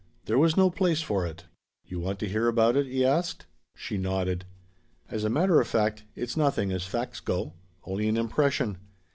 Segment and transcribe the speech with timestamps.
[0.25, 1.45] There was no place for it.
[1.85, 3.45] "You want to hear about it?" he asked.
[3.75, 4.45] She nodded.
[5.11, 7.53] "As a matter of fact, it's nothing, as facts go.
[7.83, 8.79] Only an impression.